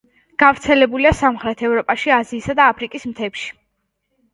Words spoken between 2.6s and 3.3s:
და აფრიკის